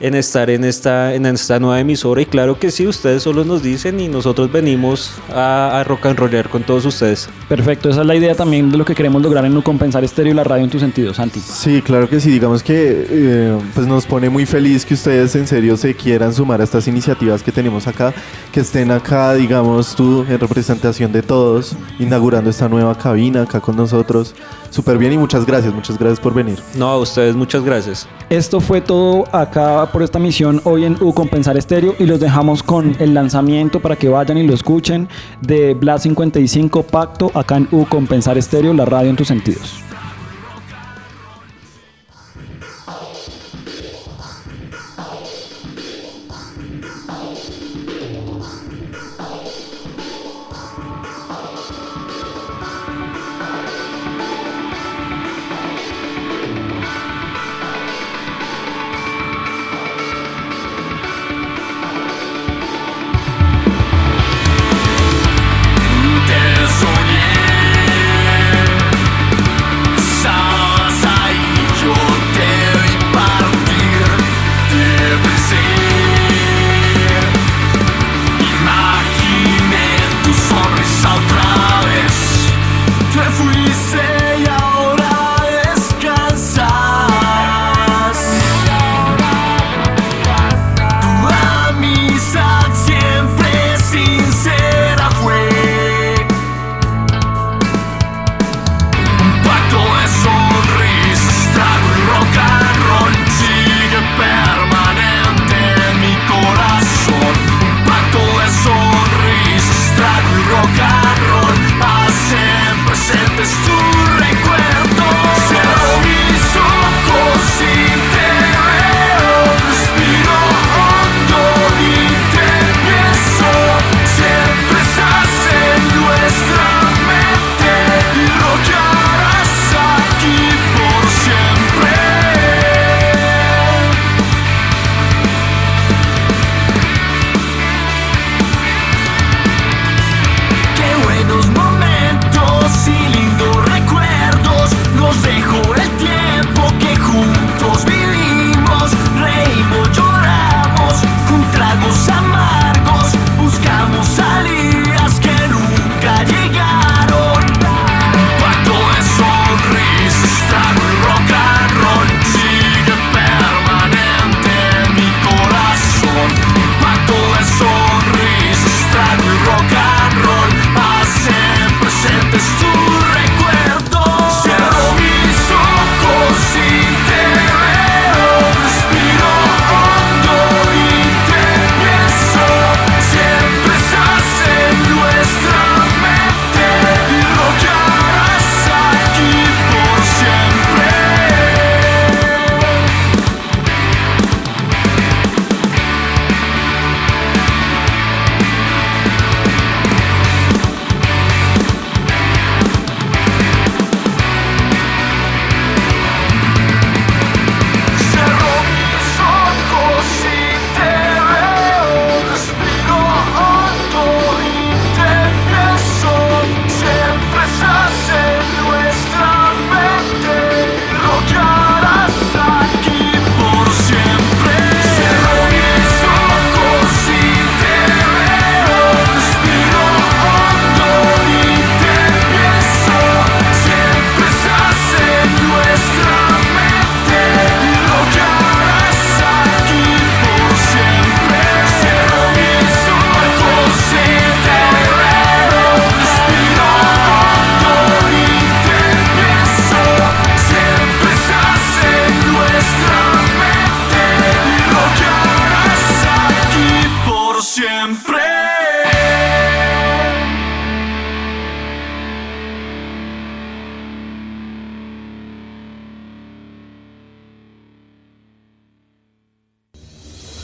en 0.01 0.15
estar 0.15 0.49
en 0.49 0.65
esta, 0.65 1.15
en 1.15 1.27
esta 1.27 1.61
nueva 1.61 1.79
emisora. 1.79 2.23
Y 2.23 2.27
claro 2.27 2.59
que 2.59 2.71
sí, 2.71 2.87
ustedes 2.87 3.23
solo 3.23 3.45
nos 3.45 3.63
dicen 3.63 4.01
y 4.01 4.09
nosotros 4.09 4.51
venimos 4.51 5.13
a, 5.33 5.79
a 5.79 5.85
rock 5.85 6.07
and 6.07 6.19
rollar 6.19 6.49
con 6.49 6.63
todos 6.63 6.87
ustedes. 6.87 7.29
Perfecto, 7.49 7.91
esa 7.91 8.01
es 8.01 8.07
la 8.07 8.15
idea 8.15 8.35
también 8.35 8.71
de 8.71 8.79
lo 8.79 8.85
que 8.85 8.95
queremos 8.95 9.21
lograr 9.21 9.45
en 9.45 9.53
No 9.53 9.63
Compensar 9.63 10.03
Estéreo 10.03 10.33
y 10.33 10.37
la 10.37 10.43
radio 10.43 10.65
en 10.65 10.71
tu 10.71 10.81
sentido, 10.81 11.13
Santi. 11.13 11.41
Sí, 11.41 11.83
claro 11.83 12.09
que 12.09 12.19
sí. 12.19 12.31
Digamos 12.31 12.63
que 12.63 13.07
eh, 13.11 13.59
pues 13.75 13.87
nos 13.87 14.07
pone 14.07 14.31
muy 14.31 14.47
feliz 14.47 14.87
que 14.87 14.95
ustedes 14.95 15.37
en 15.37 15.47
serio 15.47 15.77
se 15.77 15.95
quieran 15.95 16.33
sumar 16.33 16.63
a 16.63 16.65
estas 16.65 16.89
iniciativas 16.89 17.43
que 17.43 17.53
tenemos 17.53 17.87
acá, 17.87 18.15
que 18.53 18.61
estén 18.61 18.91
acá, 18.91 19.35
digamos 19.35 19.95
tú, 19.95 20.25
en 20.29 20.41
representación 20.41 21.13
de 21.13 21.23
todos, 21.23 21.77
inaugurando 21.99 22.49
esta 22.49 22.69
nueva 22.69 22.97
cabina 22.97 23.43
acá 23.43 23.61
con 23.61 23.77
nosotros. 23.77 24.35
Súper 24.71 24.99
bien 24.99 25.13
y 25.13 25.19
muchas 25.19 25.45
gracias, 25.45 25.75
muchas 25.75 25.99
gracias 25.99 26.21
por 26.21 26.35
venir. 26.35 26.59
No, 26.75 26.89
a 26.89 26.99
ustedes 26.99 27.35
muchas 27.37 27.63
gracias. 27.63 28.09
Esto 28.29 28.61
fue 28.61 28.81
todo 28.81 29.25
acá 29.33 29.89
por 29.93 30.03
esta 30.03 30.19
misión 30.19 30.61
hoy 30.65 30.85
en 30.85 30.97
U 31.01 31.13
Compensar 31.13 31.57
Estéreo 31.57 31.95
y 31.99 32.07
los 32.07 32.21
dejamos 32.21 32.63
con 32.63 32.97
el 32.99 33.15
lanzamiento 33.15 33.81
para 33.81 33.97
que 33.97 34.09
vayan 34.09 34.39
y 34.39 34.47
lo 34.47 34.55
escuchen 34.55 35.09
de 35.41 35.75
Blas 35.75 36.03
55 36.03 36.83
Pacto 36.85 37.31
acá 37.35 37.57
en 37.57 37.69
U 37.71 37.85
Compensar 37.87 38.39
Estéreo, 38.39 38.73
la 38.73 38.85
radio 38.85 39.11
en 39.11 39.17
tus 39.17 39.29
sentidos. 39.29 39.90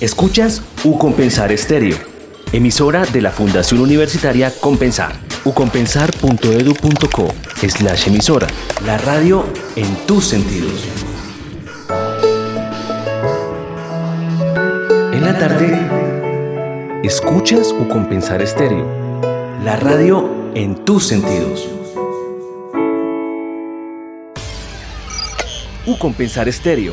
Escuchas 0.00 0.60
Compensar 0.98 1.50
Estéreo, 1.52 1.96
emisora 2.52 3.06
de 3.06 3.22
la 3.22 3.30
Fundación 3.30 3.80
Universitaria 3.80 4.52
Compensar. 4.60 5.18
ucompensar.edu.co 5.46 7.34
slash 7.66 8.08
emisora, 8.08 8.46
la 8.84 8.98
radio 8.98 9.46
en 9.74 9.86
tus 10.06 10.26
sentidos. 10.26 10.84
En 15.14 15.24
la 15.24 15.38
tarde, 15.38 17.00
escuchas 17.02 17.72
Compensar 17.88 18.42
Estéreo, 18.42 18.86
la 19.64 19.76
radio 19.76 20.52
en 20.54 20.84
tus 20.84 21.06
sentidos. 21.06 21.70
U 25.86 25.96
Compensar 25.98 26.50
Estéreo 26.50 26.92